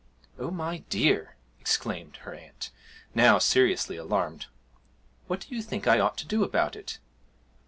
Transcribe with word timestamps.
'Oh, 0.39 0.49
my 0.49 0.79
dear!' 0.89 1.35
exclaimed 1.59 2.17
her 2.25 2.33
aunt, 2.33 2.71
now 3.13 3.37
seriously 3.37 3.97
alarmed. 3.97 4.47
'What 5.27 5.41
do 5.47 5.53
you 5.55 5.61
think 5.61 5.85
I 5.85 5.99
ought 5.99 6.17
to 6.17 6.25
do 6.25 6.43
about 6.43 6.75
it?' 6.75 6.97